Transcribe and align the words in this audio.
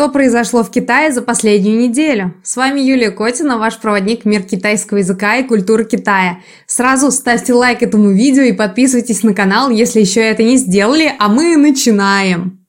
Что 0.00 0.08
произошло 0.08 0.64
в 0.64 0.70
Китае 0.70 1.12
за 1.12 1.20
последнюю 1.20 1.78
неделю? 1.78 2.32
С 2.42 2.56
вами 2.56 2.80
Юлия 2.80 3.10
Котина, 3.10 3.58
ваш 3.58 3.76
проводник 3.76 4.22
в 4.22 4.24
мир 4.24 4.42
китайского 4.42 4.96
языка 4.96 5.36
и 5.36 5.42
культуры 5.42 5.84
Китая. 5.84 6.38
Сразу 6.66 7.10
ставьте 7.10 7.52
лайк 7.52 7.82
этому 7.82 8.10
видео 8.10 8.44
и 8.44 8.52
подписывайтесь 8.52 9.22
на 9.24 9.34
канал, 9.34 9.68
если 9.68 10.00
еще 10.00 10.22
это 10.22 10.42
не 10.42 10.56
сделали, 10.56 11.12
а 11.18 11.28
мы 11.28 11.54
начинаем. 11.58 12.60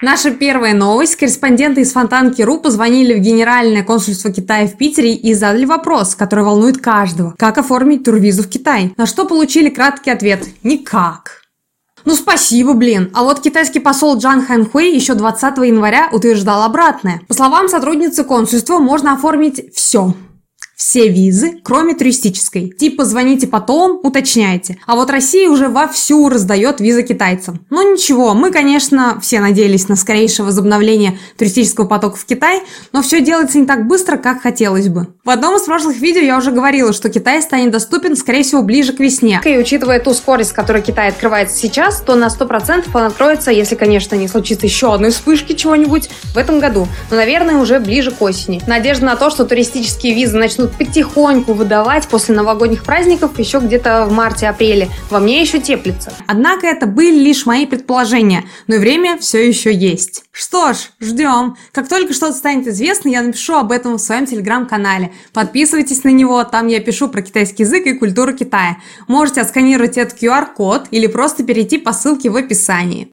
Наша 0.00 0.30
первая 0.30 0.74
новость. 0.74 1.16
Корреспонденты 1.16 1.80
из 1.80 1.90
Фонтанки.ру 1.90 2.60
позвонили 2.60 3.14
в 3.14 3.18
Генеральное 3.18 3.82
консульство 3.82 4.30
Китая 4.30 4.68
в 4.68 4.76
Питере 4.76 5.12
и 5.12 5.34
задали 5.34 5.64
вопрос, 5.64 6.14
который 6.14 6.44
волнует 6.44 6.78
каждого. 6.78 7.34
Как 7.36 7.58
оформить 7.58 8.04
турвизу 8.04 8.44
в 8.44 8.48
Китай? 8.48 8.94
На 8.96 9.06
что 9.06 9.24
получили 9.24 9.70
краткий 9.70 10.12
ответ– 10.12 10.46
никак. 10.62 11.45
Ну 12.06 12.14
спасибо, 12.14 12.72
блин. 12.72 13.10
А 13.14 13.24
вот 13.24 13.40
китайский 13.40 13.80
посол 13.80 14.16
Джан 14.16 14.46
Хэн 14.46 14.64
Хуэй 14.70 14.94
еще 14.94 15.14
20 15.14 15.58
января 15.58 16.08
утверждал 16.12 16.62
обратное. 16.62 17.20
По 17.26 17.34
словам 17.34 17.68
сотрудницы 17.68 18.22
консульства, 18.22 18.78
можно 18.78 19.12
оформить 19.12 19.74
все 19.74 20.14
все 20.76 21.08
визы, 21.08 21.58
кроме 21.62 21.94
туристической. 21.94 22.68
Типа 22.68 23.06
звоните 23.06 23.46
потом, 23.46 23.98
уточняйте. 24.02 24.76
А 24.86 24.94
вот 24.94 25.08
Россия 25.08 25.48
уже 25.48 25.68
вовсю 25.68 26.28
раздает 26.28 26.80
визы 26.80 27.02
китайцам. 27.02 27.64
Ну, 27.70 27.94
ничего, 27.94 28.34
мы, 28.34 28.52
конечно, 28.52 29.18
все 29.22 29.40
надеялись 29.40 29.88
на 29.88 29.96
скорейшее 29.96 30.44
возобновление 30.44 31.18
туристического 31.38 31.86
потока 31.86 32.16
в 32.16 32.26
Китай, 32.26 32.60
но 32.92 33.00
все 33.00 33.22
делается 33.22 33.58
не 33.58 33.64
так 33.64 33.86
быстро, 33.86 34.18
как 34.18 34.42
хотелось 34.42 34.88
бы. 34.88 35.08
В 35.24 35.30
одном 35.30 35.56
из 35.56 35.62
прошлых 35.62 35.96
видео 35.96 36.20
я 36.20 36.36
уже 36.36 36.50
говорила, 36.50 36.92
что 36.92 37.08
Китай 37.08 37.40
станет 37.40 37.72
доступен, 37.72 38.14
скорее 38.14 38.42
всего, 38.42 38.62
ближе 38.62 38.92
к 38.92 39.00
весне. 39.00 39.40
И 39.46 39.56
учитывая 39.56 39.98
ту 39.98 40.12
скорость, 40.12 40.50
с 40.50 40.52
которой 40.52 40.82
Китай 40.82 41.08
открывается 41.08 41.56
сейчас, 41.56 42.02
то 42.02 42.16
на 42.16 42.26
100% 42.26 42.88
он 42.92 43.02
откроется, 43.02 43.50
если, 43.50 43.76
конечно, 43.76 44.14
не 44.14 44.28
случится 44.28 44.66
еще 44.66 44.92
одной 44.92 45.10
вспышки 45.10 45.54
чего-нибудь 45.54 46.10
в 46.34 46.36
этом 46.36 46.60
году. 46.60 46.86
Но, 47.10 47.16
наверное, 47.16 47.56
уже 47.56 47.80
ближе 47.80 48.10
к 48.10 48.20
осени. 48.20 48.60
Надежда 48.66 49.06
на 49.06 49.16
то, 49.16 49.30
что 49.30 49.46
туристические 49.46 50.14
визы 50.14 50.36
начнут 50.36 50.65
будут 50.66 50.78
потихоньку 50.78 51.52
выдавать 51.52 52.08
после 52.08 52.34
новогодних 52.34 52.84
праздников 52.84 53.38
еще 53.38 53.58
где-то 53.58 54.06
в 54.06 54.12
марте-апреле. 54.12 54.88
Во 55.10 55.20
мне 55.20 55.40
еще 55.40 55.60
теплится. 55.60 56.12
Однако 56.26 56.66
это 56.66 56.86
были 56.86 57.18
лишь 57.18 57.46
мои 57.46 57.66
предположения, 57.66 58.44
но 58.66 58.76
время 58.76 59.18
все 59.18 59.46
еще 59.46 59.72
есть. 59.72 60.24
Что 60.32 60.72
ж, 60.72 60.76
ждем. 61.00 61.56
Как 61.72 61.88
только 61.88 62.12
что-то 62.12 62.34
станет 62.34 62.66
известно, 62.66 63.08
я 63.08 63.22
напишу 63.22 63.54
об 63.54 63.72
этом 63.72 63.94
в 63.94 63.98
своем 63.98 64.26
телеграм-канале. 64.26 65.12
Подписывайтесь 65.32 66.04
на 66.04 66.10
него, 66.10 66.42
там 66.44 66.66
я 66.66 66.80
пишу 66.80 67.08
про 67.08 67.22
китайский 67.22 67.62
язык 67.62 67.86
и 67.86 67.94
культуру 67.94 68.34
Китая. 68.34 68.78
Можете 69.08 69.40
отсканировать 69.40 69.96
этот 69.96 70.20
QR-код 70.20 70.88
или 70.90 71.06
просто 71.06 71.44
перейти 71.44 71.78
по 71.78 71.92
ссылке 71.92 72.30
в 72.30 72.36
описании. 72.36 73.08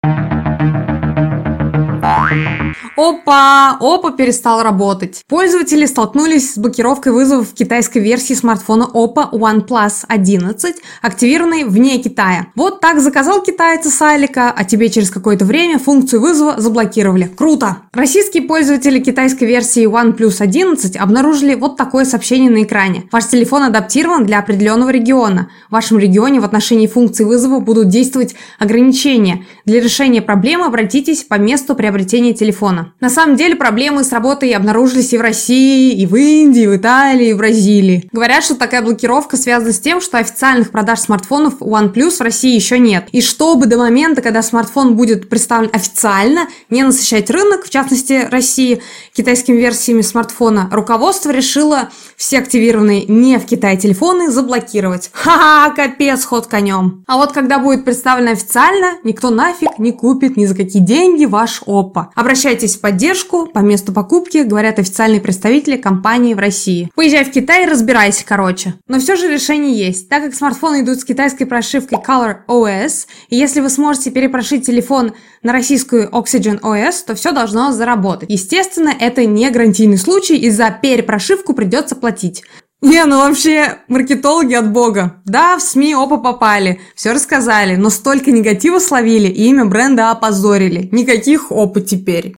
Опа! 2.96 3.78
Опа 3.80 4.12
перестал 4.12 4.62
работать. 4.62 5.24
Пользователи 5.28 5.88
столкнулись 5.88 6.54
с 6.54 6.58
блокировкой 6.60 7.12
вызовов 7.12 7.54
китайской 7.54 7.98
версии 7.98 8.36
смартфона 8.36 8.88
Oppo 8.94 9.32
OnePlus 9.32 10.06
11, 10.08 10.76
активированной 11.02 11.64
вне 11.64 11.98
Китая. 11.98 12.48
Вот 12.56 12.82
так 12.82 13.00
заказал 13.00 13.42
китайца 13.42 13.90
Салика, 13.90 14.52
а 14.56 14.64
тебе 14.64 14.90
через 14.90 15.10
какое-то 15.10 15.44
время 15.44 15.80
функцию 15.80 16.22
вызова 16.22 16.62
заблокировали. 16.62 17.24
Круто! 17.36 17.78
Российские 17.94 18.44
пользователи 18.44 19.00
китайской 19.00 19.46
версии 19.46 19.88
OnePlus 19.88 20.36
11 20.40 20.96
обнаружили 20.96 21.56
вот 21.56 21.78
такое 21.78 22.06
сообщение 22.06 22.52
на 22.52 22.62
экране. 22.62 23.06
Ваш 23.12 23.26
телефон 23.26 23.64
адаптирован 23.64 24.26
для 24.26 24.38
определенного 24.38 24.92
региона. 24.92 25.50
В 25.70 25.72
вашем 25.72 25.98
регионе 25.98 26.40
в 26.40 26.46
отношении 26.46 26.86
функции 26.86 27.24
вызова 27.24 27.60
будут 27.60 27.88
действовать 27.88 28.36
ограничения. 28.60 29.46
Для 29.66 29.82
решения 29.82 30.22
проблемы 30.22 30.66
обратитесь 30.66 31.24
по 31.24 31.36
месту 31.36 31.74
приобретения 31.74 32.34
телефона. 32.34 32.83
На 33.00 33.10
самом 33.10 33.36
деле 33.36 33.56
проблемы 33.56 34.04
с 34.04 34.12
работой 34.12 34.52
обнаружились 34.52 35.14
и 35.14 35.18
в 35.18 35.22
России, 35.22 35.94
и 35.94 36.06
в 36.06 36.16
Индии, 36.16 36.64
и 36.64 36.68
в 36.68 36.76
Италии, 36.76 37.30
и 37.30 37.34
в 37.34 37.38
Бразилии. 37.38 38.10
Говорят, 38.12 38.44
что 38.44 38.56
такая 38.56 38.82
блокировка 38.82 39.38
связана 39.38 39.74
с 39.74 39.80
тем, 39.80 40.02
что 40.02 40.18
официальных 40.18 40.72
продаж 40.72 41.00
смартфонов 41.00 41.60
OnePlus 41.60 42.18
в 42.18 42.22
России 42.22 42.56
еще 42.56 42.80
нет. 42.80 43.08
И 43.12 43.22
чтобы 43.22 43.66
до 43.66 43.78
момента, 43.78 44.22
когда 44.22 44.42
смартфон 44.42 44.96
будет 44.96 45.30
представлен 45.30 45.70
официально, 45.74 46.48
не 46.70 46.84
насыщать 46.84 47.30
рынок, 47.30 47.66
в 47.66 47.70
частности 47.70 48.28
России, 48.30 48.82
китайскими 49.14 49.58
версиями 49.58 50.02
смартфона, 50.02 50.70
руководство 50.72 51.32
решило 51.32 51.90
все 52.18 52.40
активированные 52.40 53.06
не 53.06 53.38
в 53.38 53.46
Китае 53.46 53.78
телефоны 53.78 54.32
заблокировать. 54.32 55.10
Ха-ха, 55.14 55.74
капец, 55.76 56.24
ход 56.26 56.48
конем. 56.48 57.04
А 57.08 57.18
вот 57.18 57.32
когда 57.32 57.60
будет 57.60 57.86
представлено 57.86 58.32
официально, 58.32 58.94
никто 59.04 59.30
нафиг 59.30 59.80
не 59.80 59.92
купит 59.92 60.38
ни 60.38 60.46
за 60.46 60.56
какие 60.56 60.82
деньги 60.82 61.26
ваш 61.26 61.62
Oppo. 61.66 62.06
Обращайтесь 62.16 62.73
Обращайтесь 62.74 62.78
в 62.78 62.82
поддержку 62.82 63.46
по 63.48 63.60
месту 63.60 63.94
покупки, 63.94 64.40
говорят 64.40 64.80
официальные 64.80 65.22
представители 65.22 65.78
компании 65.78 66.34
в 66.34 66.40
России. 66.40 66.90
Поезжай 66.96 67.26
в 67.26 67.32
Китай 67.32 67.64
и 67.64 67.70
разбирайся, 67.70 68.26
короче. 68.26 68.76
Но 68.88 69.00
все 69.00 69.16
же 69.16 69.32
решение 69.32 69.74
есть. 69.74 70.10
Так 70.10 70.24
как 70.24 70.36
смартфоны 70.36 70.82
идут 70.82 71.00
с 71.00 71.06
китайской 71.06 71.46
прошивкой 71.46 72.00
Color 72.00 72.46
OS, 72.48 73.08
и 73.30 73.36
если 73.36 73.62
вы 73.62 73.70
сможете 73.70 74.12
перепрошить 74.12 74.66
телефон 74.66 75.14
на 75.44 75.54
российскую 75.54 76.10
Oxygen 76.10 76.60
OS, 76.62 77.06
то 77.08 77.16
все 77.16 77.32
должно 77.32 77.72
заработать. 77.72 78.30
Естественно, 78.30 78.92
это 78.98 79.26
не 79.26 79.50
гарантийный 79.50 79.98
случай, 79.98 80.38
и 80.38 80.50
за 80.50 80.70
перепрошивку 80.82 81.54
придется 81.54 81.96
платить. 81.96 82.44
Не, 82.84 83.06
ну 83.06 83.20
вообще, 83.20 83.78
маркетологи 83.88 84.56
от 84.56 84.70
бога. 84.74 85.22
Да, 85.24 85.58
в 85.58 85.62
СМИ 85.62 85.94
опа 85.94 86.18
попали, 86.18 86.82
все 86.96 87.14
рассказали, 87.14 87.78
но 87.78 87.90
столько 87.90 88.30
негатива 88.30 88.80
словили 88.80 89.30
и 89.30 89.46
имя 89.48 89.64
бренда 89.64 90.12
опозорили. 90.12 90.90
Никаких 90.92 91.50
опа 91.50 91.80
теперь. 91.80 92.36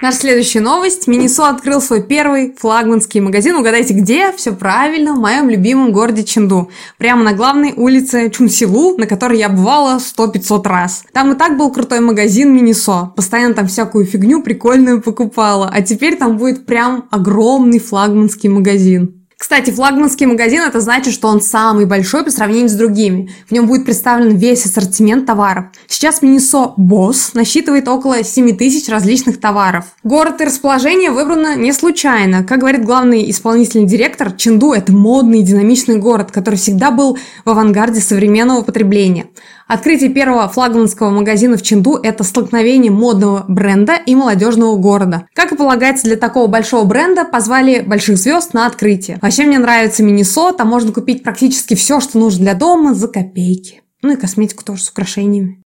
Наша 0.00 0.16
следующая 0.16 0.60
новость. 0.60 1.06
Минисо 1.08 1.50
открыл 1.50 1.82
свой 1.82 2.02
первый 2.02 2.54
флагманский 2.58 3.20
магазин. 3.20 3.56
Угадайте, 3.56 3.92
где? 3.92 4.32
Все 4.32 4.52
правильно, 4.52 5.12
в 5.12 5.18
моем 5.18 5.50
любимом 5.50 5.92
городе 5.92 6.24
Ченду. 6.24 6.70
Прямо 6.96 7.22
на 7.22 7.34
главной 7.34 7.74
улице 7.76 8.30
Чунсилу, 8.30 8.96
на 8.96 9.06
которой 9.06 9.38
я 9.38 9.50
бывала 9.50 9.98
100-500 9.98 10.66
раз. 10.66 11.04
Там 11.12 11.32
и 11.32 11.36
так 11.36 11.58
был 11.58 11.70
крутой 11.70 12.00
магазин 12.00 12.50
Минисо. 12.50 13.12
Постоянно 13.14 13.52
там 13.52 13.66
всякую 13.66 14.06
фигню 14.06 14.42
прикольную 14.42 15.02
покупала. 15.02 15.70
А 15.70 15.82
теперь 15.82 16.16
там 16.16 16.38
будет 16.38 16.64
прям 16.64 17.06
огромный 17.10 17.78
флагманский 17.78 18.48
магазин. 18.48 19.19
Кстати, 19.40 19.70
флагманский 19.70 20.26
магазин 20.26 20.60
это 20.60 20.80
значит, 20.80 21.14
что 21.14 21.28
он 21.28 21.40
самый 21.40 21.86
большой 21.86 22.24
по 22.24 22.30
сравнению 22.30 22.68
с 22.68 22.74
другими. 22.74 23.30
В 23.48 23.52
нем 23.52 23.66
будет 23.66 23.86
представлен 23.86 24.36
весь 24.36 24.66
ассортимент 24.66 25.24
товаров. 25.24 25.64
Сейчас 25.86 26.20
Минисо 26.20 26.74
Босс 26.76 27.32
насчитывает 27.32 27.88
около 27.88 28.22
7 28.22 28.54
тысяч 28.58 28.90
различных 28.90 29.40
товаров. 29.40 29.96
Город 30.04 30.42
и 30.42 30.44
расположение 30.44 31.10
выбрано 31.10 31.56
не 31.56 31.72
случайно. 31.72 32.44
Как 32.44 32.58
говорит 32.58 32.84
главный 32.84 33.30
исполнительный 33.30 33.86
директор, 33.86 34.30
Ченду– 34.32 34.72
это 34.74 34.92
модный 34.92 35.38
и 35.40 35.42
динамичный 35.42 35.96
город, 35.96 36.30
который 36.32 36.56
всегда 36.56 36.90
был 36.90 37.16
в 37.46 37.48
авангарде 37.48 38.02
современного 38.02 38.60
потребления. 38.60 39.28
Открытие 39.70 40.10
первого 40.10 40.48
флагманского 40.48 41.10
магазина 41.10 41.56
в 41.56 41.62
Ченду– 41.62 41.94
это 42.02 42.24
столкновение 42.24 42.90
модного 42.90 43.44
бренда 43.46 43.94
и 44.04 44.16
молодежного 44.16 44.74
города. 44.74 45.28
Как 45.32 45.52
и 45.52 45.56
полагается 45.56 46.08
для 46.08 46.16
такого 46.16 46.48
большого 46.48 46.84
бренда, 46.84 47.24
позвали 47.24 47.78
больших 47.78 48.18
звезд 48.18 48.52
на 48.52 48.66
открытие. 48.66 49.20
Вообще 49.22 49.44
мне 49.44 49.60
нравится 49.60 50.02
Миннесота, 50.02 50.58
там 50.58 50.68
можно 50.70 50.90
купить 50.92 51.22
практически 51.22 51.74
все, 51.74 52.00
что 52.00 52.18
нужно 52.18 52.46
для 52.46 52.54
дома 52.54 52.94
за 52.94 53.06
копейки. 53.06 53.82
Ну 54.02 54.14
и 54.14 54.16
косметику 54.16 54.64
тоже 54.64 54.82
с 54.82 54.90
украшениями. 54.90 55.62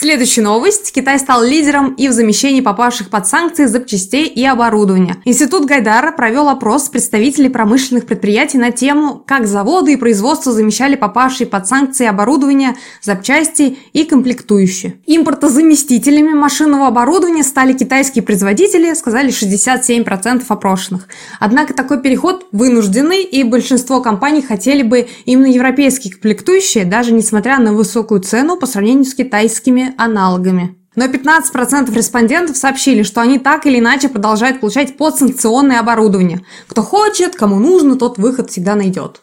Следующая 0.00 0.42
новость. 0.42 0.92
Китай 0.92 1.18
стал 1.18 1.42
лидером 1.42 1.92
и 1.94 2.06
в 2.06 2.12
замещении 2.12 2.60
попавших 2.60 3.10
под 3.10 3.26
санкции 3.26 3.64
запчастей 3.64 4.28
и 4.28 4.44
оборудования. 4.44 5.16
Институт 5.24 5.64
Гайдара 5.64 6.12
провел 6.12 6.48
опрос 6.48 6.88
представителей 6.88 7.48
промышленных 7.48 8.06
предприятий 8.06 8.58
на 8.58 8.70
тему, 8.70 9.20
как 9.26 9.48
заводы 9.48 9.94
и 9.94 9.96
производство 9.96 10.52
замещали 10.52 10.94
попавшие 10.94 11.48
под 11.48 11.66
санкции 11.66 12.06
оборудование, 12.06 12.76
запчасти 13.02 13.76
и 13.92 14.04
комплектующие. 14.04 15.00
Импортозаместителями 15.04 16.32
машинного 16.32 16.86
оборудования 16.86 17.42
стали 17.42 17.72
китайские 17.72 18.22
производители, 18.22 18.94
сказали 18.94 19.30
67% 19.30 20.44
опрошенных. 20.48 21.08
Однако 21.40 21.74
такой 21.74 22.00
переход 22.00 22.46
вынужденный, 22.52 23.24
и 23.24 23.42
большинство 23.42 24.00
компаний 24.00 24.42
хотели 24.42 24.84
бы 24.84 25.08
именно 25.24 25.46
европейские 25.46 26.12
комплектующие, 26.12 26.84
даже 26.84 27.12
несмотря 27.12 27.58
на 27.58 27.72
высокую 27.72 28.20
цену 28.20 28.56
по 28.56 28.66
сравнению 28.66 29.04
с 29.04 29.14
китайскими 29.14 29.87
аналогами. 29.96 30.76
Но 30.96 31.04
15% 31.04 31.94
респондентов 31.94 32.56
сообщили, 32.56 33.04
что 33.04 33.20
они 33.20 33.38
так 33.38 33.66
или 33.66 33.78
иначе 33.78 34.08
продолжают 34.08 34.60
получать 34.60 34.96
подсанкционное 34.96 35.78
оборудование. 35.78 36.44
Кто 36.66 36.82
хочет, 36.82 37.36
кому 37.36 37.60
нужно, 37.60 37.96
тот 37.96 38.18
выход 38.18 38.50
всегда 38.50 38.74
найдет. 38.74 39.20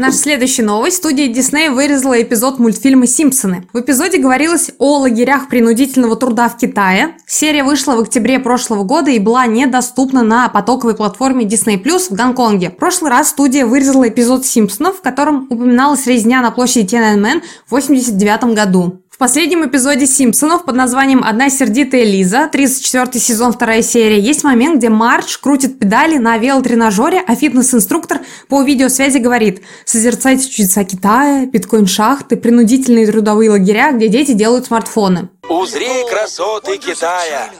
Наша 0.00 0.16
следующая 0.16 0.62
новость. 0.62 0.96
Студия 0.96 1.28
Дисней 1.28 1.68
вырезала 1.68 2.22
эпизод 2.22 2.58
мультфильма 2.58 3.06
«Симпсоны». 3.06 3.68
В 3.74 3.80
эпизоде 3.80 4.16
говорилось 4.16 4.70
о 4.78 5.00
лагерях 5.00 5.50
принудительного 5.50 6.16
труда 6.16 6.48
в 6.48 6.56
Китае. 6.56 7.18
Серия 7.26 7.64
вышла 7.64 7.96
в 7.96 8.00
октябре 8.00 8.38
прошлого 8.38 8.82
года 8.84 9.10
и 9.10 9.18
была 9.18 9.44
недоступна 9.44 10.22
на 10.22 10.48
потоковой 10.48 10.94
платформе 10.94 11.44
Disney 11.44 11.78
Plus 11.82 12.08
в 12.08 12.14
Гонконге. 12.14 12.70
В 12.70 12.76
прошлый 12.76 13.10
раз 13.10 13.28
студия 13.28 13.66
вырезала 13.66 14.08
эпизод 14.08 14.46
«Симпсонов», 14.46 14.96
в 14.96 15.02
котором 15.02 15.46
упоминалась 15.50 16.06
резня 16.06 16.40
на 16.40 16.50
площади 16.50 16.86
Тяньаньмэн 16.86 17.42
в 17.66 17.74
1989 17.74 18.54
году 18.56 19.02
последнем 19.20 19.68
эпизоде 19.68 20.06
«Симпсонов» 20.06 20.64
под 20.64 20.76
названием 20.76 21.22
«Одна 21.22 21.50
сердитая 21.50 22.04
Лиза», 22.04 22.48
34 22.50 23.20
сезон, 23.20 23.52
вторая 23.52 23.82
серия, 23.82 24.18
есть 24.18 24.44
момент, 24.44 24.78
где 24.78 24.88
Мардж 24.88 25.36
крутит 25.38 25.78
педали 25.78 26.16
на 26.16 26.38
велотренажере, 26.38 27.22
а 27.24 27.36
фитнес-инструктор 27.36 28.20
по 28.48 28.62
видеосвязи 28.62 29.18
говорит 29.18 29.60
«Созерцайте 29.84 30.48
чудеса 30.48 30.84
Китая, 30.84 31.44
биткоин-шахты, 31.44 32.38
принудительные 32.38 33.06
трудовые 33.06 33.50
лагеря, 33.50 33.92
где 33.92 34.08
дети 34.08 34.32
делают 34.32 34.64
смартфоны». 34.64 35.28
Узри 35.50 35.90
красоты 36.08 36.78
Китая! 36.78 37.50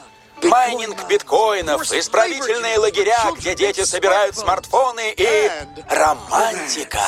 Майнинг 0.43 0.97
биткоинов, 1.11 1.83
исправительные 1.93 2.79
лагеря, 2.79 3.19
где 3.39 3.55
дети 3.55 3.85
собирают 3.85 4.35
смартфоны 4.35 5.13
и 5.15 5.51
романтика. 5.91 7.03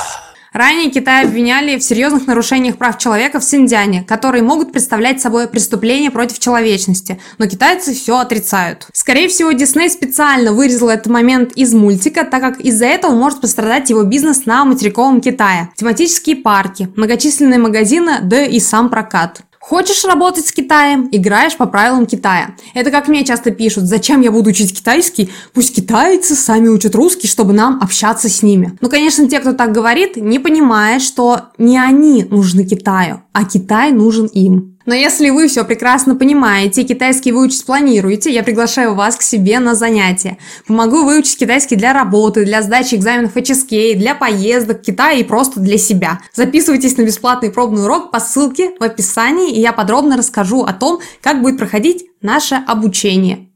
Ранее 0.53 0.91
Китай 0.91 1.25
обвиняли 1.25 1.79
в 1.79 1.83
серьезных 1.83 2.27
нарушениях 2.27 2.77
прав 2.77 2.99
человека 2.99 3.41
в 3.41 3.45
Синьцзяне, 3.45 4.05
которые 4.05 4.43
могут 4.43 4.71
представлять 4.71 5.21
собой 5.21 5.49
преступление 5.49 6.11
против 6.11 6.39
человечности, 6.39 7.19
но 7.39 7.47
китайцы 7.47 7.95
все 7.95 8.19
отрицают. 8.19 8.87
Скорее 8.93 9.29
всего, 9.29 9.53
Дисней 9.53 9.89
специально 9.89 10.53
вырезал 10.53 10.91
этот 10.91 11.07
момент 11.07 11.53
из 11.53 11.73
мультика, 11.73 12.25
так 12.25 12.43
как 12.43 12.61
из-за 12.61 12.85
этого 12.85 13.13
может 13.15 13.41
пострадать 13.41 13.89
его 13.89 14.03
бизнес 14.03 14.45
на 14.45 14.65
материковом 14.67 15.23
Китае. 15.23 15.71
Тематические 15.77 16.37
парки, 16.37 16.91
многочисленные 16.97 17.59
магазины, 17.59 18.19
да 18.23 18.45
и 18.45 18.61
сам 18.61 18.91
прокат. 18.91 19.43
Хочешь 19.63 20.05
работать 20.05 20.49
с 20.49 20.53
Китаем? 20.53 21.09
Играешь 21.13 21.57
по 21.57 21.67
правилам 21.67 22.05
Китая. 22.05 22.57
Это 22.75 22.91
как 22.91 23.07
мне 23.07 23.25
часто 23.25 23.53
пишут, 23.53 23.85
зачем 23.85 24.21
я 24.21 24.33
буду 24.33 24.51
учить 24.51 24.77
китайский? 24.77 25.31
Пусть 25.55 25.77
китайцы 25.77 26.35
сами 26.35 26.67
учат 26.67 26.97
русский, 26.97 27.29
чтобы 27.29 27.53
нам 27.53 27.79
общаться 27.81 28.29
с 28.29 28.43
ними. 28.43 28.77
Ну, 28.81 28.91
конечно, 28.91 29.29
те, 29.29 29.39
кто 29.39 29.53
так 29.53 29.71
говорит, 29.71 30.17
не 30.17 30.41
понимают, 30.41 31.01
что 31.01 31.53
не 31.59 31.79
они 31.79 32.25
нужны 32.25 32.65
Китаю, 32.65 33.23
а 33.33 33.45
Китай 33.45 33.93
нужен 33.93 34.27
им. 34.27 34.72
Но 34.87 34.95
если 34.95 35.31
вы 35.31 35.49
все 35.49 35.65
прекрасно 35.65 36.17
понимаете, 36.17 36.83
китайский 36.83 37.33
выучить 37.33 37.65
планируете, 37.65 38.33
я 38.33 38.43
приглашаю 38.43 38.95
вас 38.95 39.17
к 39.17 39.23
себе 39.23 39.59
на 39.59 39.75
занятия. 39.75 40.39
Помогу 40.67 41.05
выучить 41.05 41.39
китайский 41.39 41.77
для 41.77 41.93
работы, 41.93 42.45
для 42.45 42.63
сдачи 42.63 42.95
экзаменов 42.95 43.37
HSK, 43.37 43.95
для 43.95 44.15
поездок 44.15 44.81
в 44.81 44.83
Китай 44.83 45.21
и 45.21 45.25
просто 45.25 45.61
для 45.61 45.79
себя. 45.79 46.21
Записывайтесь 46.35 46.97
на 46.97 47.03
бесплатный 47.03 47.51
пробный 47.51 47.85
урок 47.85 48.11
по 48.11 48.21
ссылке 48.21 48.71
в 48.79 48.83
описании, 48.83 49.53
и 49.53 49.61
я 49.61 49.73
подробно 49.73 50.17
расскажу 50.17 50.63
о 50.63 50.73
том, 50.73 51.01
как 51.21 51.43
будет 51.43 51.59
проходить 51.59 52.07
наше 52.21 52.57
обучение. 52.67 53.49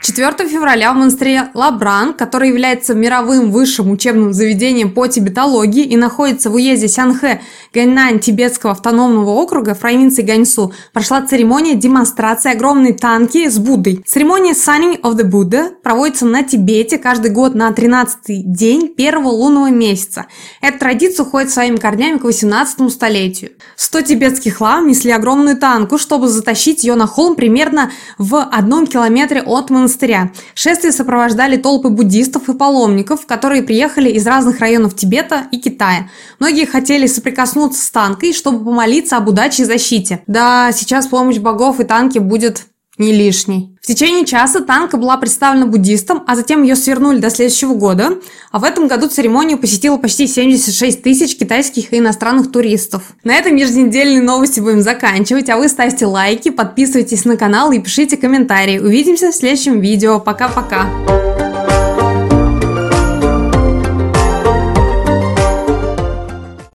4 0.00 0.48
февраля 0.48 0.92
в 0.92 0.96
монастыре 0.96 1.50
Лабран, 1.54 2.14
который 2.14 2.48
является 2.48 2.94
мировым 2.94 3.52
высшим 3.52 3.90
учебным 3.90 4.32
заведением 4.32 4.92
по 4.92 5.06
тибетологии 5.06 5.84
и 5.84 5.96
находится 5.96 6.50
в 6.50 6.54
уезде 6.54 6.88
Сянхэ 6.88 7.40
Ганьнань 7.72 8.18
Тибетского 8.18 8.72
автономного 8.72 9.30
округа 9.30 9.74
в 9.74 9.78
провинции 9.78 10.22
Ганьсу, 10.22 10.72
прошла 10.92 11.22
церемония 11.22 11.74
демонстрации 11.74 12.52
огромной 12.52 12.94
танки 12.94 13.48
с 13.48 13.58
Буддой. 13.58 14.02
Церемония 14.04 14.52
Sunning 14.52 15.00
of 15.02 15.14
the 15.14 15.28
Buddha 15.28 15.70
проводится 15.82 16.26
на 16.26 16.42
Тибете 16.42 16.98
каждый 16.98 17.30
год 17.30 17.54
на 17.54 17.70
13-й 17.70 18.42
день 18.42 18.88
первого 18.88 19.28
лунного 19.28 19.70
месяца. 19.70 20.26
Эта 20.60 20.78
традиция 20.78 21.24
уходит 21.24 21.50
своими 21.50 21.76
корнями 21.76 22.18
к 22.18 22.24
18 22.24 22.90
столетию. 22.90 23.52
100 23.76 24.02
тибетских 24.02 24.60
лам 24.60 24.88
несли 24.88 25.12
огромную 25.12 25.56
танку, 25.56 25.98
чтобы 25.98 26.28
затащить 26.28 26.82
ее 26.82 26.94
на 26.96 27.06
холм 27.06 27.36
примерно 27.36 27.90
в 28.18 28.42
одном 28.42 28.86
километре 28.86 29.42
от 29.42 29.70
монастыря 29.70 29.81
монастыря. 29.82 30.32
Шествие 30.54 30.92
сопровождали 30.92 31.56
толпы 31.56 31.88
буддистов 31.88 32.48
и 32.48 32.54
паломников, 32.54 33.26
которые 33.26 33.62
приехали 33.62 34.10
из 34.10 34.26
разных 34.26 34.60
районов 34.60 34.94
Тибета 34.96 35.46
и 35.50 35.58
Китая. 35.58 36.08
Многие 36.38 36.66
хотели 36.66 37.06
соприкоснуться 37.06 37.84
с 37.84 37.90
танкой, 37.90 38.32
чтобы 38.32 38.64
помолиться 38.64 39.16
об 39.16 39.28
удаче 39.28 39.62
и 39.62 39.66
защите. 39.66 40.22
Да, 40.26 40.72
сейчас 40.72 41.06
помощь 41.06 41.38
богов 41.38 41.80
и 41.80 41.84
танки 41.84 42.18
будет 42.18 42.66
не 42.98 43.12
лишней. 43.12 43.71
В 43.82 43.86
течение 43.88 44.24
часа 44.24 44.60
танка 44.60 44.96
была 44.96 45.16
представлена 45.16 45.66
буддистам, 45.66 46.22
а 46.28 46.36
затем 46.36 46.62
ее 46.62 46.76
свернули 46.76 47.18
до 47.18 47.30
следующего 47.30 47.74
года, 47.74 48.20
а 48.52 48.60
в 48.60 48.64
этом 48.64 48.86
году 48.86 49.08
церемонию 49.08 49.58
посетило 49.58 49.96
почти 49.96 50.28
76 50.28 51.02
тысяч 51.02 51.36
китайских 51.36 51.92
и 51.92 51.98
иностранных 51.98 52.52
туристов. 52.52 53.02
На 53.24 53.34
этом 53.34 53.56
еженедельные 53.56 54.22
новости 54.22 54.60
будем 54.60 54.82
заканчивать, 54.82 55.50
а 55.50 55.56
вы 55.56 55.68
ставьте 55.68 56.06
лайки, 56.06 56.50
подписывайтесь 56.50 57.24
на 57.24 57.36
канал 57.36 57.72
и 57.72 57.80
пишите 57.80 58.16
комментарии. 58.16 58.78
Увидимся 58.78 59.32
в 59.32 59.34
следующем 59.34 59.80
видео. 59.80 60.20
Пока-пока! 60.20 61.31